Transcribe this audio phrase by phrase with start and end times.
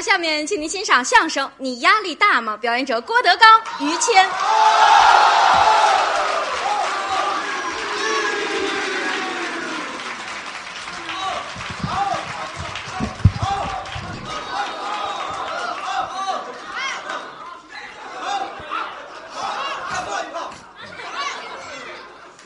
[0.00, 4.26] 好，下面请您欣赏相声《你压力大吗》，表演者郭德纲、于谦。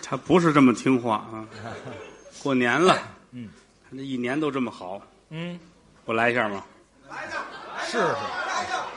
[0.02, 1.46] 他不是这么听话啊！
[2.43, 2.98] 过年了，
[3.30, 3.48] 嗯，
[3.89, 5.00] 他这一年都这么好，
[5.30, 5.57] 嗯，
[6.05, 6.64] 我来一下吗？
[7.95, 8.15] 试试，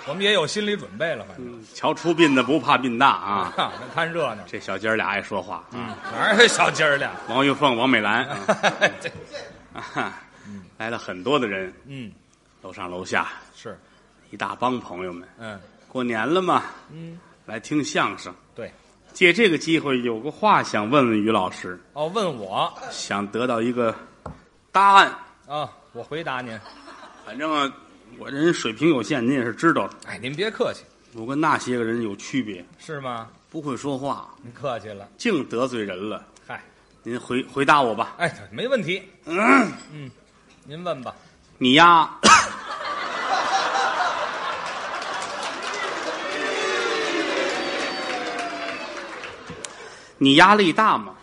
[0.07, 3.71] 我们也有心理准备了，反正嗯，瞧出殡的不怕殡大 啊！
[3.93, 4.43] 看热闹。
[4.47, 7.11] 这小姐儿俩爱说话嗯啊，，哪儿有小鸡儿俩？
[7.29, 8.37] 王玉凤、王美兰啊
[8.99, 9.09] 这
[10.01, 10.19] 啊，
[10.79, 12.11] 来了很多的人，嗯，
[12.63, 13.77] 楼上楼下是，
[14.31, 15.27] 一大帮朋友们。
[15.39, 18.33] 嗯过年了嘛，嗯，来听相声。
[18.55, 18.71] 对。
[19.13, 23.95] 借这个机会，有个话想问问于老师，哦，问我想得到一个
[24.71, 25.07] 答案。
[25.47, 26.59] 啊，我回答您。
[27.25, 27.71] 反正啊，
[28.17, 29.93] 我这人水平有限，您也是知道的。
[30.05, 33.27] 哎，您别客气，我跟那些个人有区别，是吗？
[33.49, 35.07] 不会说话，您客气了。
[35.17, 36.25] 净得罪人了。
[36.45, 36.61] 嗨，
[37.03, 38.15] 您回回答我吧。
[38.17, 39.01] 哎，没问题。
[39.25, 39.71] 嗯，
[40.65, 41.15] 您问吧。
[41.57, 42.19] 你呀，
[50.19, 51.13] 你压力大吗？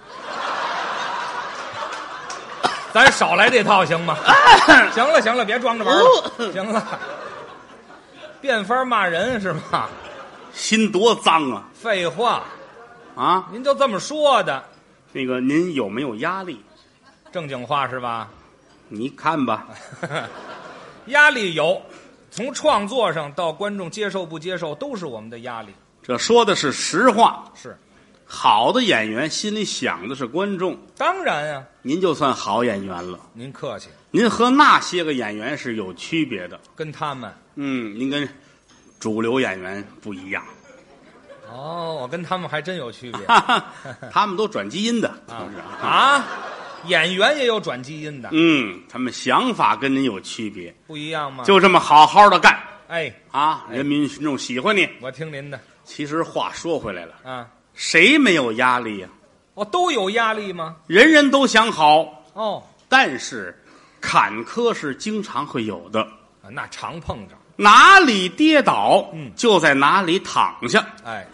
[2.95, 4.17] 咱少来这套行吗？
[4.95, 6.53] 行了行了，别装着玩了。
[6.55, 7.01] 行了，
[8.41, 9.89] 变法骂人是吗？
[10.53, 11.65] 心多脏啊！
[11.75, 12.45] 废话，
[13.17, 14.63] 啊，您就这么说的，
[15.11, 16.65] 那个您有没有压力？
[17.33, 18.29] 正经话是吧？
[18.87, 19.67] 你看吧，
[21.07, 21.83] 压力有，
[22.31, 25.75] 从创作上到观众接受不接受，都是我们的压力。
[26.01, 27.43] 这说的是实话。
[27.61, 27.77] 是，
[28.35, 33.19] 好的演员心里想的是观众，当然呀、您就算好演员了。
[33.33, 36.61] 您客气，您和那些个演员是有区别的。
[36.75, 38.29] 跟他们嗯，您跟
[38.99, 40.45] 主流演员不一样，
[41.49, 43.21] 哦，我跟他们还真有区别
[44.11, 46.27] 他们都转基因的，啊都是啊！
[46.87, 51.45] 演员也有转基因的，嗯，他们想法跟您有区别，不一样吗？
[51.45, 52.59] 就这么好好的干
[52.89, 53.65] 哎，啊！
[53.71, 54.87] 人民群众喜欢你。
[55.01, 57.47] 我听您的其实话说回来了，啊。
[57.75, 59.09] 谁没有压力呀、
[59.55, 60.77] 哦，都有压力吗？
[60.87, 63.57] 人人都想好，哦，但是
[64.01, 66.01] 坎坷是经常会有的。
[66.43, 67.35] 啊那常碰着。
[67.57, 69.31] 哪里跌倒，嗯。
[69.35, 71.27] 就在哪里躺下，哎，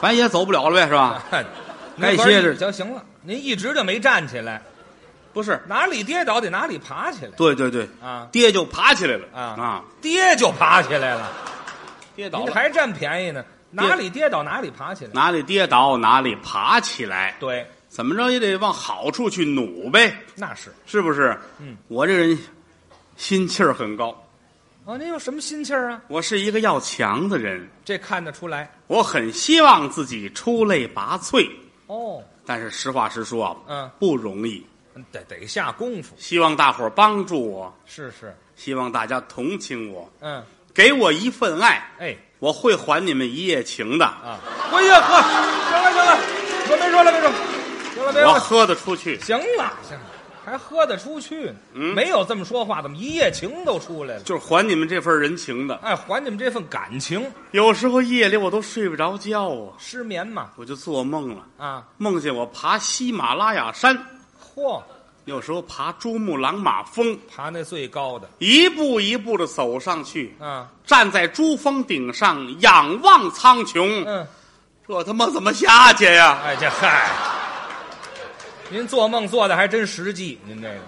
[0.00, 1.22] 咱也走不了了呗，是吧？
[2.00, 2.54] 该歇着。
[2.54, 3.02] 就行了。
[3.22, 4.60] 您一直就没站起来，
[5.32, 7.30] 不是，哪里跌倒得哪里爬起来。
[7.36, 8.26] 对对对，啊！
[8.32, 9.26] 跌就爬起来了。
[9.34, 9.42] 啊。
[9.58, 11.30] 啊，跌就爬起来了，
[12.14, 13.44] 跌倒了，还占便宜呢？
[13.72, 15.10] 哪里跌倒哪里爬起来。
[15.12, 20.72] 哪里跌倒哪里爬起来，对，怎么着也得往好处去努呗，那是。
[20.86, 21.36] 是不是？
[21.58, 22.38] 嗯，我这人
[23.16, 24.16] 心气儿很高，
[24.84, 26.02] 哦，您有什么心气儿啊？
[26.08, 28.70] 我是一个要强的人，这看得出来。
[28.86, 31.48] 我很希望自己出类拔萃，
[31.86, 34.64] 哦，但是实话实说啊，嗯，不容易。
[35.10, 36.14] 得得下功夫。
[36.18, 40.44] 希望大伙儿帮助我，是是，希望大家同情我，嗯，
[40.74, 44.04] 给我一份爱，哎我会还你们一夜情的。
[44.04, 44.36] 啊，
[44.72, 45.14] 哎呀喝，
[45.70, 46.18] 行了行了，
[46.70, 47.36] 我别说了别说了，
[47.94, 50.02] 行了别说了，我喝得出去，行了行了，
[50.44, 51.54] 还喝得出去呢？
[51.74, 51.94] 嗯。
[51.94, 54.22] 没有这么说话，怎么一夜情都出来了？
[54.22, 55.76] 就是还你们这份人情的。
[55.84, 60.50] 哎，还你们这份感情，有时候夜里我都睡不着觉啊，失眠嘛。
[60.56, 63.96] 我就做梦了，啊，梦见我爬喜马拉雅山，
[64.56, 64.82] 嚯，
[65.24, 68.28] 有时候爬珠穆朗玛峰，爬那最高的。
[68.38, 74.26] 一步一步的走上去，啊，站在珠峰顶上仰望苍穹，嗯，
[74.86, 76.38] 这他妈怎么下去呀？
[76.44, 77.10] 哎这嗨，
[78.68, 80.80] 您做梦做的还真实际，您这个，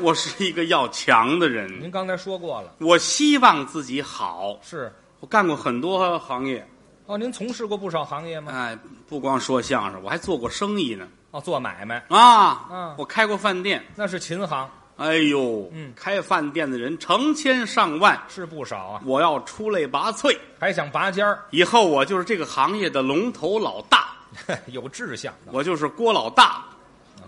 [0.00, 4.58] 我是一个要强的人，您刚才说过了，我希望自己好。
[4.62, 4.92] 是。
[5.20, 6.68] 我干过很多行业，
[7.06, 8.52] 哦，您从事过不少行业吗？
[8.52, 11.08] 哎，不光说相声，我还做过生意呢。
[11.36, 12.02] 哦，做买卖。
[12.08, 12.94] 啊，嗯。
[12.96, 13.84] 我开过饭店。
[13.94, 15.92] 那是琴行，哎呦，嗯。
[15.94, 24.08] 开饭店的人成千上万，是不少啊，我要出类拔萃，还想拔尖儿，以后我就是这个行业的龙头老大，
[24.68, 25.52] 有志向的。
[25.52, 26.62] 我就是郭老大。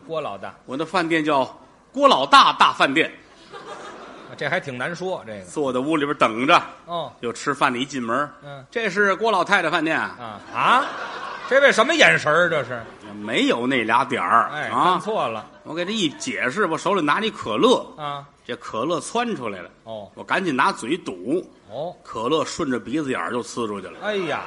[0.07, 1.45] 郭老大，我的饭店叫
[1.93, 3.13] 郭老大大饭店，
[4.39, 5.45] 这还挺难说，这个。
[5.45, 8.65] 坐在屋里边等着，哦，有吃饭的一进门，嗯。
[8.71, 10.87] 这是郭老太太饭店，啊啊，
[11.49, 12.51] 这位什么眼神儿？
[12.51, 12.83] 这是，
[13.15, 14.93] 没有那俩点儿，哎，啊。
[14.93, 15.47] 看，错了。
[15.65, 20.11] 我给他一解释，我手里拿着一可乐，啊，这可乐窜出来了，哦。
[20.15, 24.43] 我赶紧拿嘴堵，哦，可乐顺着鼻子眼儿就呲出去了，哎呀，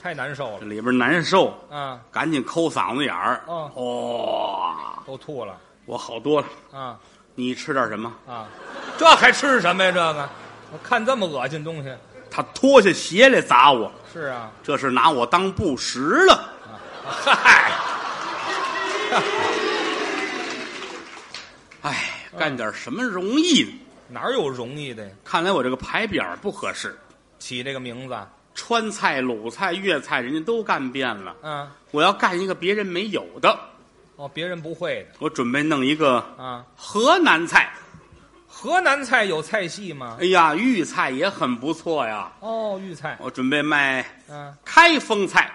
[0.00, 0.58] 太难受了。
[0.60, 3.70] 这里边难受，啊，赶紧抠嗓子眼儿，哦。
[3.74, 5.56] 哇，都吐了。
[5.86, 6.96] 我好多了，啊。
[7.34, 8.12] 你吃点什么？
[8.28, 8.46] 啊，
[8.96, 9.90] 这还吃什么呀？
[9.90, 10.28] 这个。
[10.72, 11.92] 我看这么恶心东西，
[12.34, 16.48] 他脱下鞋来砸我，是啊，这是拿我当布什了。
[17.04, 17.70] 嗨，
[21.82, 23.72] 哎，干点什么容易呢？
[24.08, 25.10] 哪有容易的呀？
[25.22, 26.98] 看来我这个牌匾不合适。
[27.38, 31.36] 起这个名字啊，川菜、鲁菜、粤菜，人家都干遍了。
[31.42, 33.58] 嗯，我要干一个别人没有的，
[34.16, 36.64] 哦，别人不会的我准备弄一个啊。
[36.74, 37.70] 河南菜。
[38.62, 40.18] 河南菜有菜系吗？
[40.20, 42.30] 哎呀，豫菜也很不错呀。
[42.38, 45.50] 哦，豫菜，我准备卖嗯，开封菜。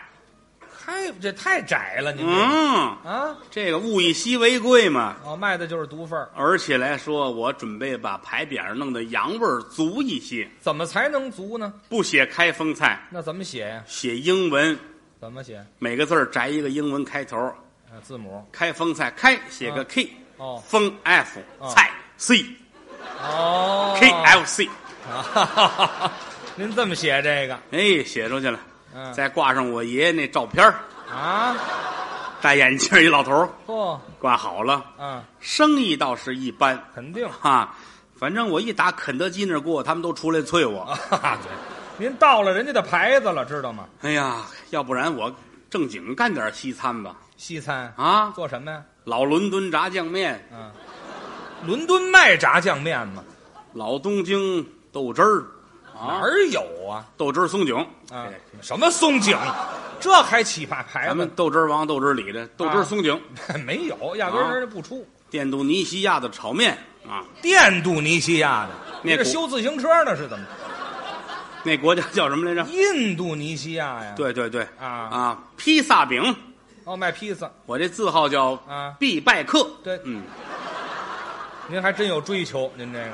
[0.60, 2.76] 开这太窄了，您这、嗯，
[3.06, 5.16] 啊，这个物以稀为贵嘛。
[5.24, 11.74] 哦，卖的就是独份儿，而且来说，我准备把牌匾儿弄得洋味儿足一些，怎么才能足呢？
[11.88, 13.82] 不写开封菜，那怎么写呀？
[13.88, 14.78] 写英文，
[15.18, 15.66] 怎么写？
[15.80, 17.38] 每个字儿摘一个英文开头。
[17.38, 18.46] 啊，字母。
[18.52, 22.46] 开封菜，开写个啊 K，哦封 F，哦菜 C
[23.22, 23.96] 哦。
[24.00, 24.66] K F C，
[25.10, 26.12] 啊哈哈哈
[26.56, 28.60] 您这么写这个，哎，写出去了。
[28.96, 30.76] 嗯，再挂上我爷爷那照片儿。
[31.12, 31.56] 啊，
[32.42, 33.50] 戴眼镜儿一老头儿。
[33.66, 34.84] 嚯，挂好了。
[35.00, 36.84] 嗯，生意倒是一般。
[36.96, 37.28] 肯定。
[37.30, 37.76] 哈，
[38.16, 40.82] 反正我一打肯德基那儿过，他们都出来催我。
[40.82, 40.98] 啊，
[41.44, 41.52] 对，
[41.98, 43.86] 您盗了人家的牌子了，知道吗？
[44.02, 45.34] 哎呀，要不然我
[45.70, 47.16] 正经干点西餐吧？
[47.38, 48.82] 西餐啊，做什么呀？
[49.04, 50.72] 老伦敦炸酱面，嗯，
[51.66, 53.24] 伦敦卖炸酱面吗？
[53.74, 55.42] 老东京豆汁儿，
[55.94, 57.06] 啊，哪儿有啊？
[57.18, 57.86] 豆汁儿松井啊
[58.28, 59.38] 哎，什么松井？
[60.00, 61.08] 这还起牌牌子？
[61.08, 63.20] 咱们豆汁儿王、豆汁儿里的豆汁儿松井，
[63.66, 65.06] 没有，压根儿人家不出。
[65.30, 66.78] 电度尼西亚的炒面
[67.08, 68.70] 啊，电度尼西亚的，
[69.04, 70.46] 那股你这修自行车呢是怎么？
[71.64, 72.70] 那国家叫什么来着？
[72.72, 74.14] 印度尼西亚呀？
[74.16, 76.34] 对对对，啊，啊，披萨饼，
[76.86, 79.68] 哦，卖披萨我这字号叫啊，必拜客。
[79.84, 80.22] 对，嗯，
[81.70, 83.12] 您还真有追求，您这个。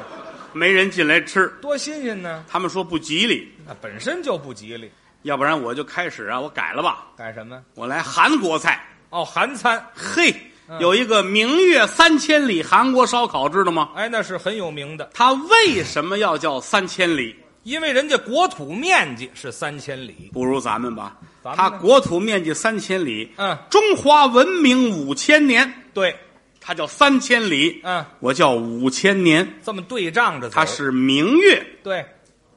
[0.54, 2.46] 没人进来吃，多新鲜呢！
[2.48, 4.92] 他们说不吉利，那本身就不吉利，
[5.24, 7.60] 要不然我就开始啊，我改了吧，改什么？
[7.74, 8.86] 我来韩国菜。
[9.10, 10.32] 哦，韩餐，嘿，
[10.68, 10.80] 嗯。
[10.80, 13.90] 有一个明月三千里韩国烧烤，知道吗？
[13.96, 17.36] 哎，那是很有名的，它为什么要叫三千里？
[17.64, 20.30] 因为人家国土面积是三千里。
[20.34, 21.64] 不如咱们吧，咱们呢？
[21.64, 26.16] 它国土面积三千里，嗯，中华文明五千年，对，
[26.66, 29.60] 它叫三千里，嗯，我叫五千年。
[29.66, 30.56] 这么对仗着走。
[30.56, 32.06] 它是明月，对，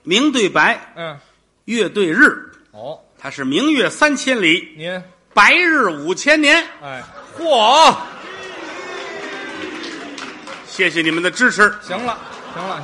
[0.05, 1.19] 明对白，嗯，
[1.65, 5.03] 月对日，哦，他是明月三千里，您，
[5.35, 6.65] 白日五千年。
[6.81, 7.03] 哎，
[7.37, 7.93] 嚯，
[10.69, 11.75] 谢谢你们的支持。
[11.83, 12.17] 行了，
[12.55, 12.81] 行了，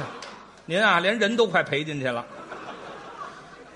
[0.66, 2.24] 您啊，连人都快赔进去了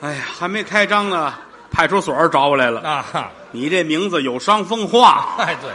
[0.00, 1.32] 哎呀，还没开张呢，
[1.70, 2.80] 派出所找我来了。
[2.80, 3.06] 啊！
[3.12, 5.70] 哈你这名字有伤风化，哎，对，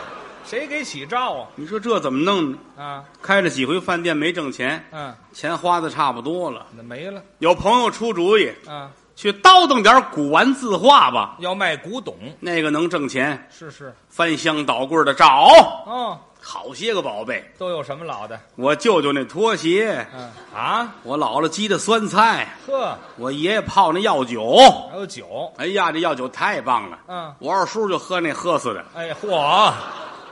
[0.45, 1.47] 谁给起照啊？
[1.55, 2.57] 你说这怎么弄呢？
[2.77, 6.65] 啊，开了几回饭店没挣钱，嗯，钱花的差不多了。
[6.75, 13.47] 那没了有朋友出主意，啊，去倒腾点古玩字画吧，要卖古董，那个能挣钱。
[13.49, 15.47] 是是，翻箱倒柜的找，
[15.85, 17.43] 哦，好些个宝贝。
[17.57, 18.39] 都有什么老的？
[18.55, 24.57] 我舅舅那拖鞋，嗯啊，我姥姥鸡的酸菜，呵，我爷爷泡那药酒。
[24.89, 26.97] 还有酒，哎呀，这药酒太棒了！
[27.07, 28.83] 嗯，我二叔就喝那喝死的。
[28.95, 29.71] 哎，嚯，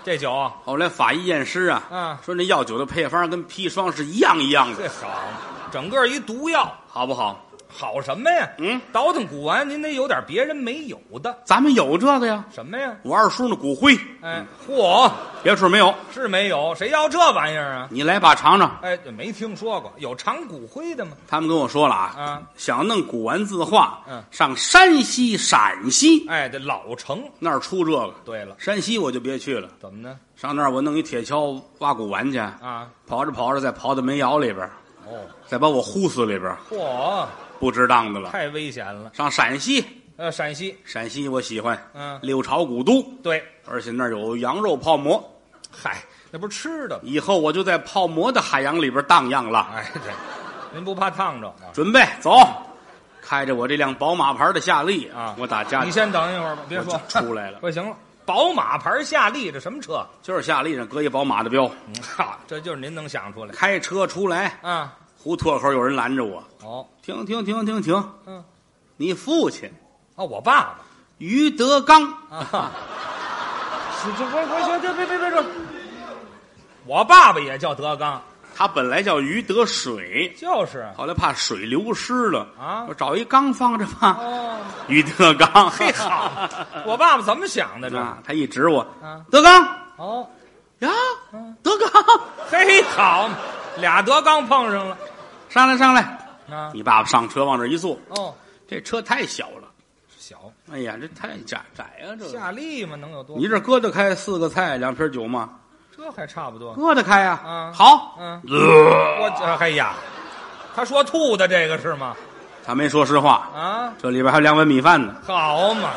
[0.10, 5.08] 这酒，后来法医验尸啊，嗯说那药酒的配方跟砒霜是一样一样的，这好，
[5.72, 7.40] 整个一毒药，好不好？
[7.72, 8.50] 好什么呀？
[8.58, 12.44] 嗯，倒腾古玩，您得有点别人没有的，咱们有这个呀。
[12.52, 12.96] 什么呀？
[13.04, 15.10] 我二叔那骨灰，哎，嚯，
[15.44, 17.88] 别处没有，是没有，谁要这玩意儿啊？
[17.92, 18.80] 你来把尝尝。
[18.82, 21.12] 哎，这没听说过，有尝骨灰的吗？
[21.28, 24.24] 他们跟我说了啊，啊，想弄古玩字画，嗯。
[24.32, 26.28] 上山西、陕西。
[26.28, 27.24] 哎，这老城。
[27.38, 28.14] 那儿出这个。
[28.26, 30.18] 对了，山西我就别去了，怎么呢？
[30.36, 34.66] 上那儿我弄一铁锹挖古玩去，啊，跑着跑着再刨到煤窑里边，
[35.06, 37.26] 哦，再把我呼死里边，嚯，
[37.60, 38.30] 不值当的了。
[38.32, 39.12] 太危险了。
[39.14, 39.86] 上陕西，
[40.18, 45.24] 呃，陕西，陕西我喜欢，嗯，六朝古都，对，而且那儿有羊肉泡馍，
[45.72, 45.98] 嗨，
[46.32, 47.02] 那不是吃的吗？
[47.04, 49.70] 以后我就在泡馍的海洋里边荡漾了。
[49.76, 50.14] 哎，对
[50.74, 51.72] 您不怕烫着啊？
[51.74, 52.38] 准备走，
[53.22, 57.96] 开着我这辆宝马牌的夏利啊我打家你先等一会儿吧，别我说就出来了， 不行了。
[58.26, 60.06] 宝马牌夏利，这什么车？
[60.22, 64.96] 就是夏利上搁一宝马的标，嗯哈，这就是您能想出来开车出来，啊？
[65.22, 68.42] 胡同口有人拦着我，哦，停停停停停，嗯，
[68.96, 69.70] 你父亲
[70.16, 70.76] 啊，我爸爸。
[71.18, 72.72] 于德刚，啊，
[74.02, 75.44] 我我行，这别别别说，
[76.86, 78.22] 我爸爸也叫德刚，
[78.56, 80.90] 他本来叫于德水，就是。
[80.96, 82.86] 后来怕水流失了啊。
[82.88, 84.18] 我找一缸放着吧。
[84.22, 84.58] 哦，
[84.88, 86.32] 于德刚，嘿好，
[86.86, 87.98] 我爸爸怎么想的这？
[88.00, 89.68] 啊，他一指我，啊，德刚。
[89.98, 90.26] 哦，
[90.80, 90.90] 呀
[91.34, 92.04] 嗯，德刚，
[92.50, 93.30] 嘿好，
[93.78, 94.98] 俩德刚碰上了，
[95.50, 96.02] 上来上来，
[96.50, 98.34] 啊，你爸爸上车往这一坐，哦，
[98.68, 99.68] 这车太小了。
[100.18, 100.36] 小
[100.72, 102.14] 哎呀，这太窄窄啊！
[102.18, 103.38] 这个夏利嘛，能有多？
[103.38, 105.50] 你这搁得开四个菜两瓶酒吗？
[105.98, 106.74] 这还差不多。
[106.76, 109.94] 搁得开呀、啊好，嗯，呃我这哎呀，
[110.76, 112.16] 他说吐的这个是吗？
[112.66, 115.16] 他没说实话，啊，这里边还有两碗米饭呢。
[115.26, 115.90] 好嘛，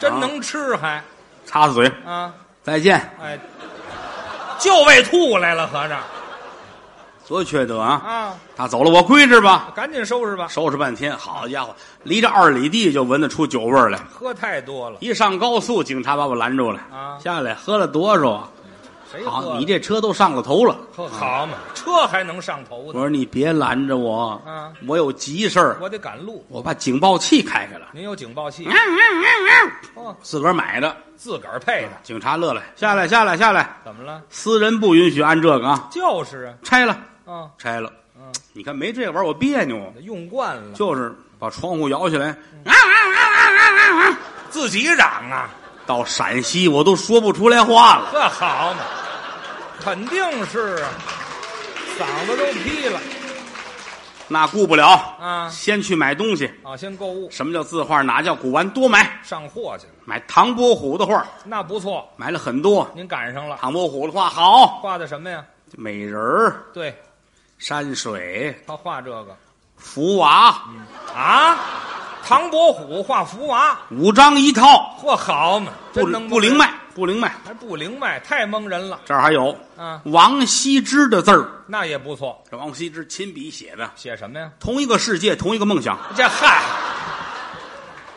[0.00, 1.00] 真能吃还
[1.44, 3.38] 擦擦嘴，啊，再见，哎，
[4.58, 5.96] 就为吐来了，合着
[7.30, 8.02] 多缺德啊！
[8.04, 9.70] 啊，他走了，我归置吧。
[9.72, 11.72] 赶紧收拾吧，收拾半天，好家伙，
[12.02, 14.00] 离这二里地就闻得出酒味儿来。
[14.12, 17.16] 喝太多了，一上高速，警察把我拦住了，啊。
[17.22, 18.48] 下来喝了多少啊？
[19.12, 20.76] 谁喝好，你这车都上了头了。
[20.96, 24.72] 喝好嘛，车还能上头的，我说你别拦着我，啊。
[24.88, 26.44] 我有急事儿，我得赶路。
[26.48, 28.66] 我把警报器开开了，您有警报器，
[29.94, 30.96] 哦，自个儿买的。
[31.16, 34.20] 自个儿配的，警察乐了，下来，下来，下来，怎么了？
[34.30, 36.98] 私人不允许按这个啊，就是啊，拆了，
[37.30, 37.92] 啊，拆了。
[38.16, 42.34] 嗯，你看没这玩意儿我别扭，用惯了，就是把窗户摇起来，啊
[42.66, 44.18] 啊啊啊啊啊
[44.50, 45.48] 自己嚷啊，
[45.86, 48.08] 到陕西我都说不出来话了。
[48.12, 48.80] 这好嘛，
[49.78, 50.90] 肯定是啊，
[51.96, 53.00] 嗓子都劈了。
[54.26, 54.86] 那顾不了，
[55.20, 55.48] 啊。
[55.48, 56.50] 先去买东西。
[56.64, 56.76] 啊！
[56.76, 57.28] 先购物。
[57.30, 58.02] 什么叫字画？
[58.02, 58.68] 哪叫古玩？
[58.70, 62.88] 多买，上货去了，买唐伯虎的画，那不错，买了很多。
[62.94, 65.44] 您赶上了，唐伯虎的画好，画的什么呀？
[65.76, 66.92] 美人儿、对
[67.60, 69.36] 山水、他画这个。
[69.76, 70.62] 福娃，
[71.14, 71.58] 啊，
[72.24, 77.34] 唐伯虎画福娃，五张一套，嚯，好嘛，不真能，不灵脉，不灵脉。
[77.44, 79.00] 还不灵脉，太蒙人了。
[79.04, 80.00] 这儿还有啊！
[80.04, 84.50] 王羲之的字儿，那也不错，这王羲之亲笔写的，写什么呀？
[84.58, 85.98] 同一个世界，同一个梦想。
[86.14, 86.62] 这嗨，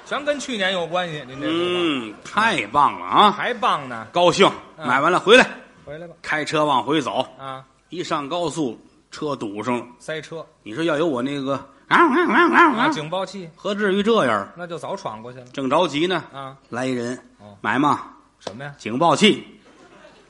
[0.05, 1.23] 全跟去年有关系。
[1.27, 3.15] 您这幅嗯，太棒了啊！
[3.23, 4.87] 画还棒呢，高兴，嗯。
[4.87, 5.49] 买完了回来，
[5.85, 6.13] 回来吧。
[6.21, 8.77] 开车往回走，啊，一上高速，
[9.13, 9.85] 车堵上了。
[9.99, 10.43] 塞车。
[10.63, 11.53] 你说要有我那个
[11.87, 13.47] 啊啊啊啊啊，啊，警报器。
[13.55, 14.49] 何至于这样？
[14.57, 15.45] 那就早闯过去了。
[15.53, 16.57] 正着急呢，啊。
[16.69, 18.01] 来一人哦，买嘛，
[18.39, 18.73] 什么呀？
[18.77, 19.47] 警报器，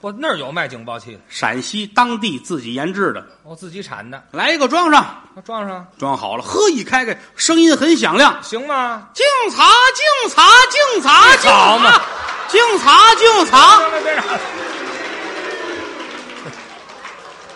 [0.02, 5.88] 我那儿有卖警报器的，陕西当地自己研制的，我自己产的，来一个装上，那装上。
[5.98, 9.08] 装好了，呵，一开开，声音很响亮，行吗？
[9.14, 9.26] 警
[9.56, 9.64] 察，
[10.28, 11.92] 警察，警察，警好嘛。
[11.92, 12.02] 察，
[12.50, 14.22] 警察，警察，别别别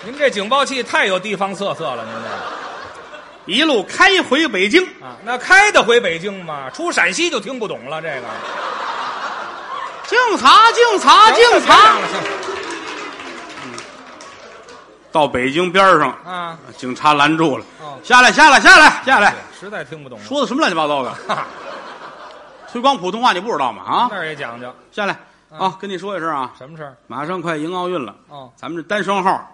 [0.08, 4.82] 您这警报器太有地方特色了，您这一路开回北京。
[5.02, 6.70] 啊，那开得回北京吗？
[6.70, 8.22] 出陕西就听不懂了，这个。
[10.08, 11.98] 警察，警察，警察
[15.12, 20.24] 到北京边上，啊，警察拦住了，哦下来，下来，下来，下来，实在听不懂了。
[20.24, 21.12] 说的什么乱七八糟的？
[21.28, 21.46] 哈，
[22.72, 23.84] 推广普通话你不知道吗？
[23.84, 25.20] 啊那，儿也讲究下来
[25.52, 26.96] 啊，跟你说一声啊，什么事儿？
[27.08, 29.52] 马上快迎奥运了，哦，咱们这单双号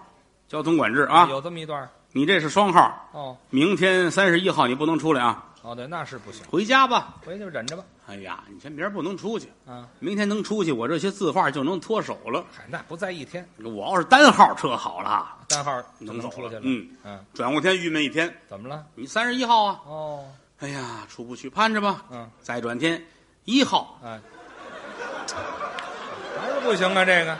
[0.54, 1.88] 交通管制啊，有这么一段儿。
[2.12, 3.36] 你这是双号，哦。
[3.50, 7.16] 明天三十一号你不能出来啊，哦，对，那是不行，回家吧。
[7.26, 7.82] 回去忍着吧。
[8.06, 12.44] 哎呀，你先明儿不能出去，啊，明天能出去，我这些字画就能脱手了。
[12.56, 16.60] 嗨，那不在一天，我要是单号车好了，单号就能走出去了。
[16.62, 18.32] 嗯，嗯，转过天郁闷一天。
[18.48, 18.84] 怎么了？
[18.94, 19.80] 你三十一号啊？
[19.88, 20.24] 哦，
[20.60, 22.04] 哎呀，出不去，盼着吧。
[22.12, 23.04] 嗯，再转天
[23.44, 23.98] 一号。
[24.04, 24.20] 哎，
[26.38, 27.36] 还是不行啊，这个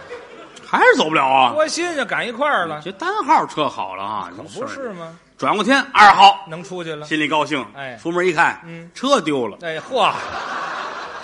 [0.66, 1.52] 还是走不了啊。
[1.52, 5.18] 多新鲜，赶一块儿了，这单号车好了啊，可你不是吗？
[5.36, 7.06] 转过天二号，能出去了。
[7.06, 7.64] 心里高兴。
[7.74, 10.12] 哎出门一看，嗯车丢了，哎嚯，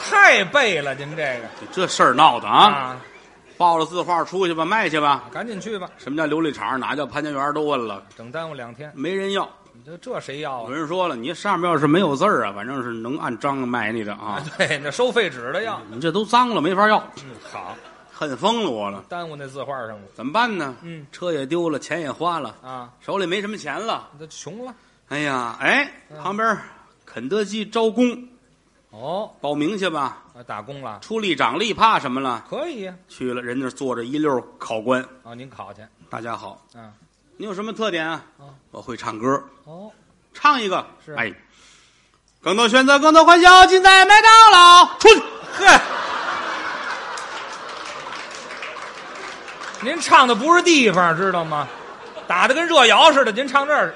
[0.08, 2.64] 太背了，您这个这事儿闹的啊！
[2.66, 2.96] 啊，
[3.56, 5.24] 抱着字画出去吧，卖去吧。
[5.30, 6.78] 赶紧去吧，什么叫琉璃厂？
[6.80, 7.54] 哪叫潘家园？
[7.54, 8.90] 都问了，整耽误两天。
[8.94, 9.48] 没人要。
[9.72, 10.76] 你这这谁要啊有啊？
[10.76, 14.42] 人说了，你上面要是没有字儿啊，反正是能按章卖你的啊。
[14.58, 15.80] 对，那收废纸的要。
[15.88, 17.76] 你这都脏了，没法要，嗯，好，
[18.20, 19.02] 恨疯了我了。
[19.08, 20.02] 耽误那字画上了。
[20.14, 20.76] 怎么办呢？
[20.82, 24.10] 嗯车也丢了，钱也花了，啊，手里没什么钱了。
[24.28, 24.74] 穷了。
[25.08, 26.58] 哎呀，哎，嗯旁边
[27.06, 28.28] 肯德基招工，
[28.90, 32.44] 哦，报名去吧，啊，打工了，出力长力，怕什么了？
[32.46, 32.94] 可以呀。
[33.08, 35.02] 去了，人那坐着一溜考官。
[35.24, 35.80] 啊，您考去。
[36.10, 36.92] 大家好，嗯，
[37.38, 38.22] 你有什么特点啊？
[38.36, 39.90] 哦我会唱歌，哦，
[40.34, 40.86] 唱一个。
[41.06, 41.32] 是哎，
[42.42, 44.98] 更多选择，更多欢笑，尽在麦当劳。
[44.98, 45.20] 出去。
[45.52, 45.80] 呵，
[49.82, 51.66] 您唱的不是地方，知道吗？
[52.26, 53.92] 打的跟热窑似的，您唱这儿，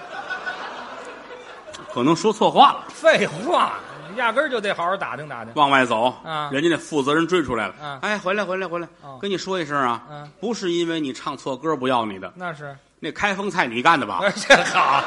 [1.93, 3.75] 可能说错话了，废话，
[4.17, 5.53] 压根儿就得好好打听打听。
[5.55, 6.14] 往外走。
[6.25, 7.75] 啊人家那负责人追出来了。
[7.81, 14.19] 啊哎，回来，回来，回来，哦跟你说一声啊，嗯不是因为你唱错歌不要你的，那是，那开封菜你干的吧？
[14.23, 15.05] 而且好，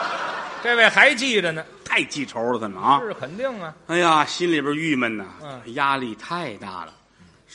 [0.63, 3.01] 这位还记着呢，太记仇了，他们啊！
[3.03, 3.73] 是肯定啊。
[3.87, 6.93] 哎呀，心里边郁闷呐，嗯压力太大了。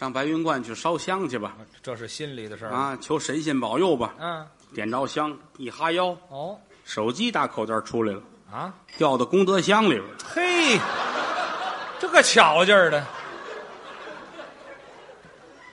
[0.03, 2.73] 上白云观去烧香去吧，这是心里的事儿。
[2.73, 4.13] 啊，求神仙保佑吧。
[4.19, 4.45] 嗯，
[4.75, 10.09] 点着香，一哈腰，哦，手机打口袋出来了，啊，掉到功德箱里边了。
[10.25, 10.77] 嘿，
[12.01, 13.07] 这个巧劲儿的，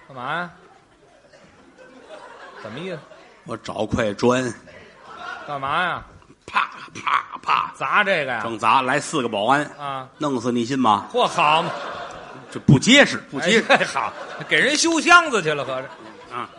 [0.07, 0.51] 干嘛呀？
[2.61, 2.99] 怎么意思？
[3.45, 4.53] 我找块砖，
[5.47, 6.05] 干嘛呀？
[6.45, 8.41] 啪啪啪，砸这个呀？
[8.43, 11.07] 正砸来四个保安，啊，弄死你信吗？
[11.11, 11.71] 嚯，好嘛，
[12.51, 14.11] 这不结实，不结实哎好，
[14.47, 15.89] 给人修箱子去了，合着
[16.35, 16.49] 啊！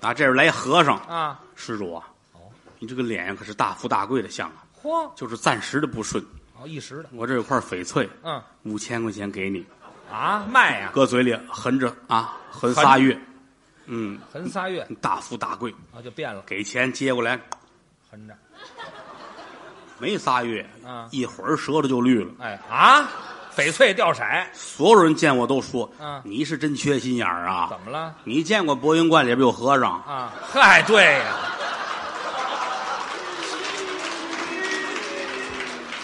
[0.00, 2.04] 打这边来和尚，啊，施主啊，
[2.78, 6.24] 你这个脸可是大富大贵的相啊，嚯，就是暂时的不顺。
[6.58, 9.64] 哦，一时的，我这有块翡翠，嗯，五千块钱给你，
[10.10, 13.18] 啊，卖呀，搁嘴里横着啊，横仨月，
[13.86, 15.74] 嗯，横仨月大富大贵。
[15.94, 17.38] 啊，就变了，给钱接过来，
[18.10, 18.34] 横着，
[19.98, 22.32] 没仨月，啊一会儿舌头就绿了。
[22.38, 23.08] 哎啊，
[23.58, 24.22] 翡翠掉色，
[24.54, 27.66] 所有人见我都说，嗯你是真缺心眼儿啊！
[27.68, 28.14] 怎么了？
[28.22, 29.94] 你见过博云观里边有和尚？
[30.02, 31.24] 啊，嗨，对呀，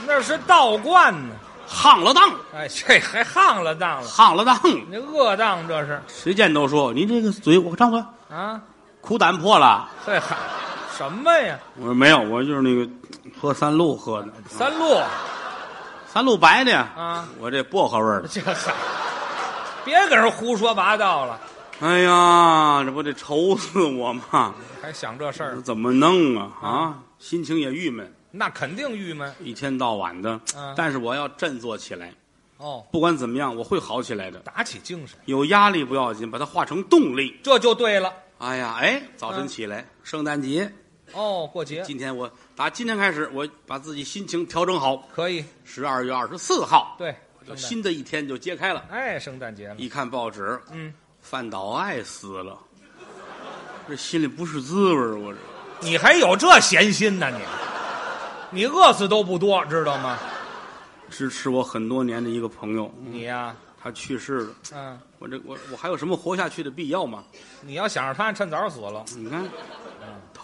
[0.04, 1.36] 那是道观呢。
[1.66, 4.58] 夯了当，哎，这还夯了当了，夯了当。
[4.64, 8.60] 你这恶当这是谁见都说你这个嘴，我张嘴啊？
[9.00, 9.88] 苦胆破了。
[10.04, 10.36] 这还
[10.98, 11.56] 什么呀？
[11.78, 12.86] 我说没有，我就是那个
[13.40, 15.00] 喝三鹿喝的，三鹿
[16.14, 16.92] 三鹿白的呀。
[16.96, 18.28] 啊，我这薄荷味儿的。
[18.28, 18.72] 这嗨，
[19.84, 21.40] 别跟人胡说八道了，
[21.80, 24.54] 哎呀，这不得愁死我吗？
[24.80, 26.52] 还想这事儿，怎么弄啊？
[26.62, 30.40] 啊，心情也郁闷，那肯定郁闷一天到晚的。
[30.56, 32.12] 嗯但是我要振作起来，
[32.58, 34.38] 哦，不管怎么样，我会好起来的。
[34.38, 37.36] 打起精神，有压力不要紧，把它化成动力。
[37.42, 38.12] 这就对了。
[38.38, 40.72] 哎呀，哎，早晨嗯起来，圣诞节，
[41.12, 44.96] 哦，过节今天我打今天开始，我把自己心情调整好。
[45.12, 47.14] 可以，十二月二十四号，对，
[47.46, 48.84] 这新的一天就揭开了。
[48.90, 52.56] 哎，圣诞节了，一看报纸，嗯，范岛爱死了，
[53.88, 55.38] 这心里不是滋味儿我这
[55.80, 58.60] 你还有这闲心呢你？
[58.60, 60.16] 你饿死都不多，知道吗？
[61.10, 64.54] 支持我很多年的一个朋友，嗯你呀、他去世了。
[64.72, 67.24] 嗯，我这我我还有什么活下去的必要吗？
[67.62, 69.44] 你要想着他，趁早死了，你看，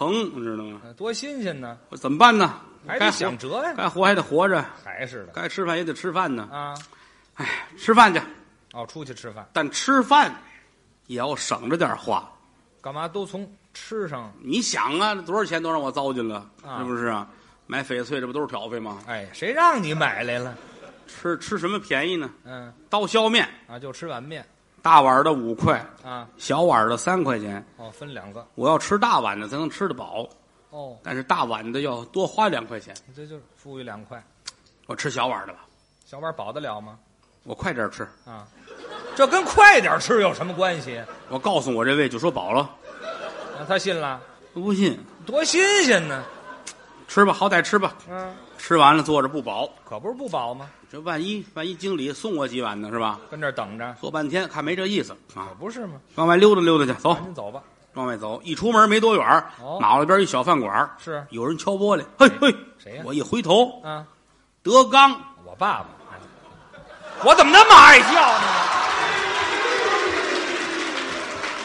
[0.01, 0.81] 疼，你知道吗？
[0.83, 1.77] 呃多新鲜呢！
[1.89, 2.59] 我怎么办呢？
[2.87, 6.49] 还得想辙呀，该活还得活着，还是的该吃饭也得吃饭呢。
[6.51, 6.75] 啊。
[7.35, 8.19] 哎，吃饭去，
[8.73, 10.33] 哦，出去吃饭，但吃饭
[11.05, 12.27] 也要省着点花。
[12.81, 14.33] 干嘛都从吃上？
[14.39, 17.29] 你想啊，多少钱都让我糟践了，啊是不是啊？
[17.67, 19.03] 买翡翠这不都是挑费吗？
[19.05, 20.57] 哎，谁让你买来了？
[21.05, 22.27] 吃吃什么便宜呢？
[22.43, 24.43] 嗯刀削面，啊，就吃碗面
[24.81, 26.27] 大碗的五块，啊。
[26.37, 27.63] 小碗的三块钱。
[27.77, 28.45] 哦，分两个。
[28.55, 30.27] 我要吃大碗的才能吃得饱，
[30.69, 32.95] 哦，但是大碗的要多花两块钱。
[33.15, 34.23] 这就是富裕两块，
[34.87, 35.59] 我吃小碗的吧，
[36.05, 36.97] 小碗饱得了吗？
[37.43, 38.03] 我快点吃。
[38.25, 38.47] 啊，
[39.15, 41.01] 这跟快点吃有什么关系？
[41.29, 42.61] 我告诉我这位就说饱了，
[43.57, 44.21] 啊，他信了，
[44.53, 46.23] 不信多新鲜呢！
[47.07, 47.95] 吃吧，好歹吃吧。
[48.09, 48.33] 嗯，
[48.63, 50.69] 吃完了坐着不饱，可不是不饱吗？
[50.89, 53.19] 这万一万一经理送我几碗呢，是吧？
[53.31, 55.93] 跟这儿等着，坐半天看没这意思啊可，不是吗？
[56.13, 57.59] 往外溜达溜达去，走赶，紧走吧。
[57.95, 58.39] 往外走。
[58.43, 64.05] 一出门没多远儿哦马路边一小饭馆儿是有人敲玻璃，嘿嘿，谁呀我一回头，啊，
[64.61, 65.11] 德刚，
[65.43, 65.87] 我爸爸。
[66.11, 66.19] 哎
[67.23, 68.47] 我怎么那么爱叫呢？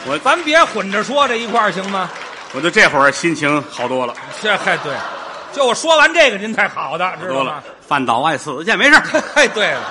[0.09, 2.09] 我咱别混着说这一块儿行吗？
[2.55, 4.95] 我就这会儿心情好多了，这还对，
[5.57, 7.63] 就我说完这个，您才好的，知道吗。
[7.81, 9.03] 范岛爱死去，没事儿。
[9.33, 9.81] 哎，对了，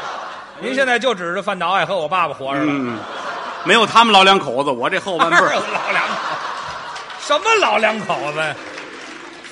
[0.61, 2.67] 您现在就指着范岛爱和我爸爸活着了。
[2.69, 2.97] 嗯，
[3.65, 6.15] 没有他们老两口子，我这后半辈老，两口，
[7.19, 8.55] 什么老两口子？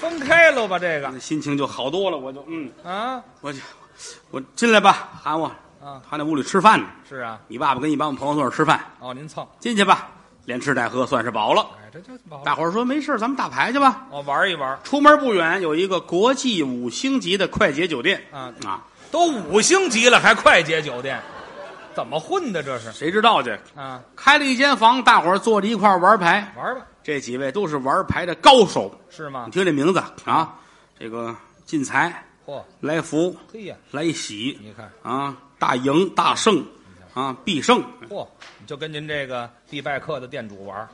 [0.00, 2.16] 分开了吧，这个心情就好多了。
[2.16, 3.58] 我就嗯，啊我就
[4.30, 5.46] 我进来吧，喊我，
[5.82, 6.86] 啊，他那屋里吃饭呢。
[7.08, 10.08] 是啊，你爸爸跟一帮朋友坐那吃饭，哦，您蹭，进去吧，
[10.44, 11.66] 连吃带喝，算是饱了。
[11.78, 14.06] 哎，这就饱了大伙儿说没事，咱们打牌去吧。
[14.10, 21.20] 我，玩一玩出门不远有一个国际五星级的快捷酒店啊，啊，都五星级了还快捷酒店，
[21.94, 23.56] 怎么混的这是谁知道去？
[23.74, 24.00] 啊？
[24.14, 26.52] 开了一间房，大伙儿坐着一块儿玩牌。
[26.56, 29.52] 玩吧，这几位都是玩牌的高手，是吗你？
[29.52, 30.54] 听这名字啊，
[30.98, 36.64] 这个进财、嚯，来福、嘿呀，来喜你看，啊，大赢、大胜
[37.14, 37.82] 啊，必胜。
[38.08, 38.26] 嚯，
[38.66, 40.86] 就跟您这个必败客的店主玩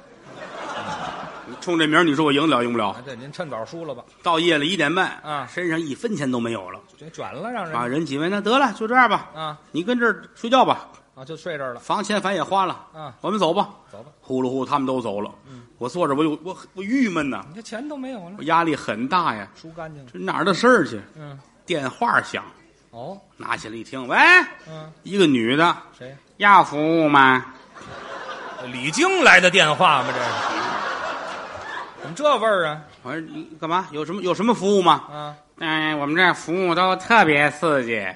[1.48, 3.02] 你冲这名儿，你说我赢得了赢不了啊？？
[3.04, 7.86] 对，您趁早输了吧，到夜里一点半啊身上一分钱都没有了这卷了让人啊！
[7.86, 13.70] 人几位那得了，就这样吧，啊你跟这儿睡觉吧，啊，就睡这儿了房钱反正也花了啊，我们走吧。
[13.90, 15.34] 走吧，呼噜呼，他们都走了，
[15.78, 19.48] 我坐着我有我我郁闷呐，你这钱都没有了我，压力很大呀。
[19.60, 21.00] 输干净了，这哪儿的事儿去？
[21.16, 22.44] 嗯，电话响，
[22.90, 24.16] 哦，拿起来一听，喂，
[24.68, 26.16] 嗯，一个女的，谁？
[26.38, 27.44] 要服务吗？
[28.72, 30.08] 李菁来的电话吗？
[30.08, 30.28] 这是，
[32.02, 32.80] 怎么这味儿啊？
[33.02, 33.86] 我说你干嘛？
[33.90, 35.04] 有什么有什么服务吗？
[35.12, 38.06] 啊，嗯，我们这儿服务都特别刺激。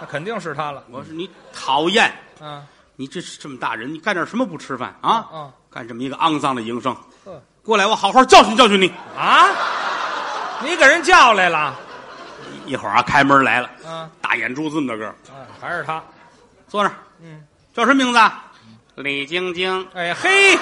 [0.00, 0.84] 那肯定是他了。
[0.90, 2.62] 我说你讨厌，啊，
[2.96, 5.26] 你这是这么大人，你干点什么不吃饭啊？
[5.32, 8.90] 嗯干这么一个肮脏的营生，呵过来，我好好教训教训你。
[9.14, 9.48] 啊，
[10.62, 11.74] 你给人叫来了？
[12.66, 15.14] 一会儿啊，开门来了，啊，大眼珠子那么大个
[15.60, 16.02] 还是他。
[16.68, 18.44] 坐那儿，嗯，叫什么名字啊？
[18.96, 19.86] 李晶晶。
[19.94, 20.58] 哎嘿，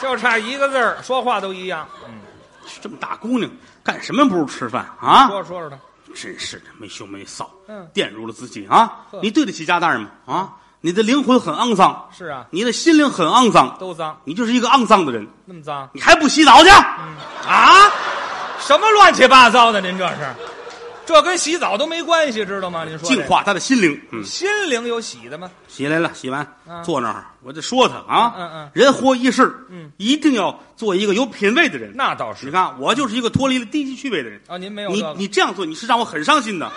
[0.00, 1.86] 就差一个字儿，说话都一样。
[2.06, 2.20] 嗯，
[2.80, 3.50] 这么大姑娘，
[3.82, 5.26] 干什么不如吃饭啊？
[5.28, 5.76] 说说说他。
[6.14, 9.18] 真是的，没羞没臊，嗯玷污了自己啊呵！
[9.22, 10.08] 你对得起家大人吗？
[10.24, 16.70] 啊，你的灵魂很肮脏，是啊，你的心灵很肮脏，都脏，你就是一个肮脏的人，那么脏你还不洗澡去？
[16.70, 17.90] 啊？
[18.60, 19.80] 什么乱七八糟的？
[19.80, 20.34] 您这是？
[21.06, 22.84] 这跟洗澡都没关系，知道吗？
[22.84, 23.98] 您说净化他的心灵。
[24.10, 25.48] 嗯，心灵有洗的吗？
[25.68, 28.34] 洗来了，洗完嗯坐那儿，我就说他啊。
[28.36, 31.92] 嗯嗯人活一世，嗯，一定要做一个有品位的人。
[31.94, 34.40] 那倒是你看，我就是一个脱离了低级趣味的人。
[34.48, 36.70] 啊，您没有你你这样做，你是让我很伤心的。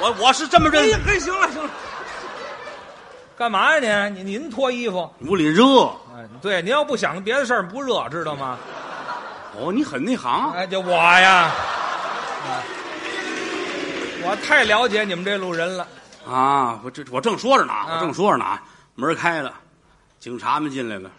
[0.00, 0.94] 我我是这么认为。
[1.06, 1.70] 嘿，行了行了，
[3.36, 4.26] 干嘛呀您？
[4.26, 5.08] 您您脱衣服？
[5.26, 5.84] 屋里热，
[6.16, 8.56] 哎，对，您要不想别的事儿，不热，知道吗？
[9.58, 10.52] 哦，你很内行。
[10.52, 11.50] 哎，就我呀，
[12.44, 12.62] 啊
[14.26, 15.86] 我太了解你们这路人了。
[16.26, 18.58] 啊，我这我正说着呢，啊我正说着呢，
[18.94, 19.52] 门开了，
[20.18, 21.10] 警察们进来了，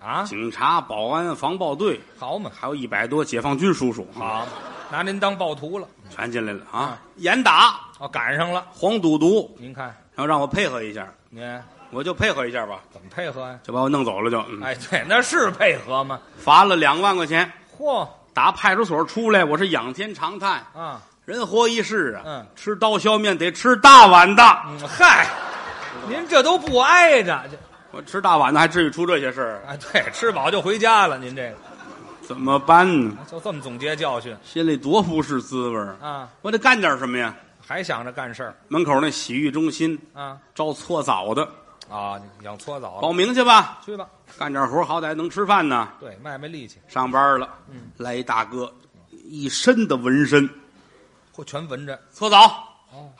[0.00, 4.46] 啊，警察、保安、防暴队，好嘛，还有一百多解放军叔叔，好，
[4.92, 5.88] 拿您当暴徒了。
[6.10, 6.98] 全进来了啊啊！
[7.16, 8.64] 严打哦，赶上了。
[8.72, 11.42] 黄赌毒，您看，然后让我配合一下，您
[11.90, 13.58] 我就配合一下吧，怎么配合呀？
[13.64, 16.20] 就把我弄走了就，嗯哎，对，那是配合吗？
[16.38, 17.50] 罚了两万块钱。
[17.78, 18.08] 嚯！
[18.32, 22.46] 打派出所出来，我是仰天长叹，啊，人活一世啊，嗯。
[22.56, 25.26] 吃刀削面得吃大碗的，嗯，嗨，
[26.08, 27.56] 您这都不挨着，这。
[27.92, 29.62] 我吃大碗的还至于出这些事儿？
[29.68, 31.16] 啊，对，吃饱就回家了。
[31.16, 31.54] 您这个。
[32.22, 33.16] 怎么办呢？
[33.30, 34.36] 就这么总结教训。
[34.42, 35.94] 心里多不是滋味儿。
[36.00, 37.34] 啊，我得干点什么呀？
[37.66, 38.54] 还想着干事儿。
[38.68, 40.36] 门口那洗浴中心啊。
[40.54, 41.48] 招搓澡的，
[41.90, 44.08] 啊，养搓澡报了，名去吧，去吧。
[44.38, 45.88] 干点活好歹能吃饭呢。
[46.00, 47.90] 对，卖卖力气，上班了，嗯。
[47.98, 48.72] 来一大哥，
[49.10, 50.48] 一身的纹身，
[51.32, 52.00] 或全纹着。
[52.12, 52.46] 搓澡，
[52.92, 53.10] 哦，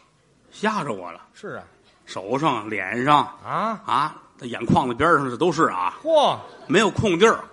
[0.50, 1.64] 吓着我了，是啊，
[2.06, 7.44] 手上、脸上啊，啊，这眼眶子边上这都是啊，嚯，没有空地儿，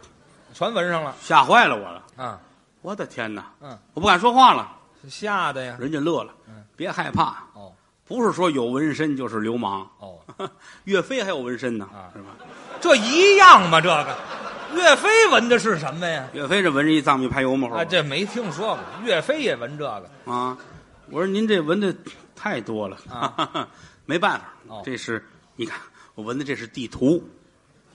[0.54, 1.15] 全纹上了。
[1.21, 2.04] 吓坏了我了。
[2.15, 2.39] 啊，
[2.82, 3.52] 我的天哪！
[3.62, 4.71] 嗯，我不敢说话了，
[5.10, 5.76] 吓得呀。
[5.80, 6.34] 人家乐了。
[6.47, 6.63] 嗯。
[6.76, 7.71] 别害怕，哦
[8.12, 9.89] 不是说有纹身就是流氓。
[10.00, 10.19] 哦，
[10.84, 12.30] 岳飞还有纹身呢，啊是吧？
[12.82, 13.80] 这一样吗？
[13.80, 14.17] 这个
[14.76, 16.28] 岳飞纹的是什么呀？
[16.34, 20.58] 岳飞这纹着一藏米排油嘛，后啊，这没听说过，岳飞也纹这个啊，
[21.10, 21.95] 我说您这纹的
[22.36, 23.67] 太多了啊，
[24.06, 25.24] 没办法哦，这是
[25.56, 25.80] 你看
[26.15, 27.24] 我纹的这是地图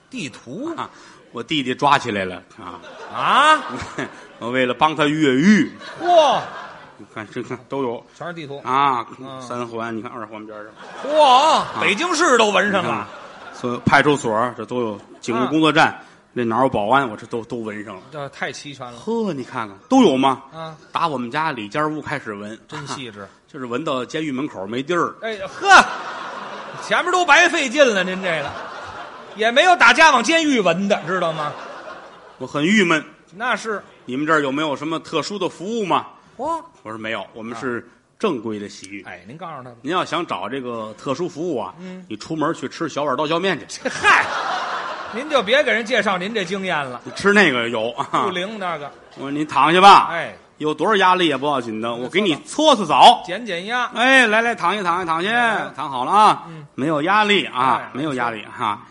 [0.08, 0.90] 地图啊，
[1.32, 2.80] 我弟弟抓起来了啊，
[3.12, 3.62] 啊，
[4.38, 6.40] 我为了帮他越狱，嚯，
[6.98, 10.72] 你看这看都有全是地图，啊，嗯三环你看二环边上，
[11.12, 13.06] 嚯，北京市都纹上了，
[13.52, 16.00] 所有派出所这都有，警务工作站
[16.32, 18.02] 那哪儿有保安，我这都都纹上了。
[18.12, 20.42] 这太齐全了呵，你看看都有吗？
[20.54, 23.26] 啊，打我们家里间屋开始纹，真细致。
[23.46, 25.14] 就是纹到监狱门口没地儿。
[25.22, 25.82] 哎呵，
[26.82, 28.50] 前面都白费劲了，您这个
[29.34, 31.52] 也没有打架往监狱纹的，知道吗？
[32.38, 33.02] 我很郁闷。
[33.34, 36.06] 那是，你们这儿有没有什么特殊的服务吗？
[36.36, 39.02] 嚯，我说没有，我们是正规的洗浴。
[39.04, 39.76] 哎，您告诉他吧。
[39.82, 42.04] 您要想找这个特殊服务啊，嗯。
[42.08, 44.24] 你出门去吃小碗刀削面去，嗨，
[45.14, 48.24] 您就别给人介绍您这经验了，你吃那个有啊。
[48.24, 53.22] 不灵那个，我说你躺下吧，哎，有多少压力也不要紧的，我给你搓搓澡。
[53.26, 56.66] 减减压，哎，来来，躺下，躺下，躺下，躺好了啊，嗯。
[56.74, 58.82] 没有压力啊哎，没有压力哈。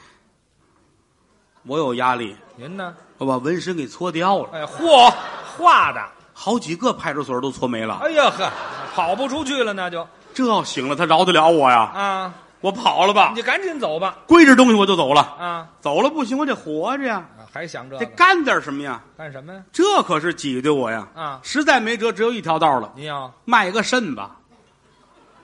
[1.67, 2.95] 我有压力，您呢？
[3.17, 5.11] 我把纹身给搓掉了，哎，嚯，
[5.57, 6.01] 画的，
[6.37, 7.99] 好几个派出所都搓没了。
[8.03, 8.51] 哎呀呵，
[8.93, 11.89] 跑不出去了，那就这要醒了，他饶得了我呀？
[11.95, 15.21] 啊，我跑了吧你，赶紧走吧，归置东西我就走了。
[15.39, 19.01] 啊，走了不行，我得活着呀，还想这个得干点什么呀？
[19.17, 19.63] 干什么呀？
[19.71, 21.07] 这可是挤兑我呀！
[21.15, 24.35] 啊，实在没辙，只有一条道了，你要卖个肾吧。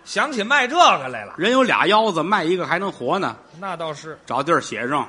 [0.03, 3.37] 想起卖这个来了，人有俩腰子，卖一个还能活呢。
[3.59, 5.07] 那倒是找地儿写上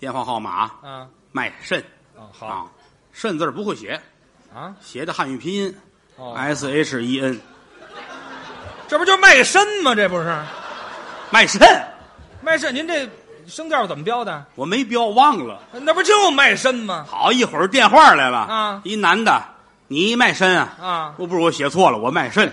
[0.00, 1.80] 电话号码，啊，卖肾
[2.40, 2.66] 啊。
[3.12, 3.98] 肾字儿不会写，
[4.54, 5.74] 啊，写的汉语拼音
[6.16, 7.40] 哦，S H E N，
[8.88, 9.94] 这不就卖身吗？
[9.94, 10.34] 这不是
[11.30, 11.60] 卖肾。
[12.42, 12.74] 卖身？
[12.74, 13.08] 您这
[13.46, 14.44] 声调怎么标的？
[14.54, 15.60] 我没标，忘了。
[15.72, 17.04] 那不就卖身吗？
[17.08, 19.42] 好一会儿电话来了啊一男的，
[19.88, 20.76] 你卖身啊？
[20.80, 22.52] 啊，我不是我写错了，我卖肾。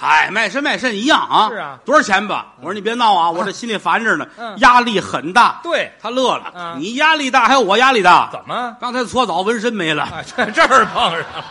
[0.00, 1.48] 好嗨，卖身卖肾一样啊。
[1.50, 2.46] 是啊多少钱吧？
[2.60, 5.60] 我说你别闹啊， 我这心里烦着呢，嗯压力很大。
[5.62, 8.28] 对，他乐了，嗯你压力大还有我压力大？
[8.32, 8.74] 怎么？
[8.80, 10.08] 刚才搓澡纹身没了。
[10.36, 11.44] 在，这这儿碰上了。